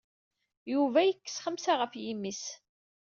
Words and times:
Yuba 0.73 0.99
yekkes 1.03 1.37
xemsa 1.43 1.73
ɣef 1.75 1.93
yimi-s. 2.03 2.43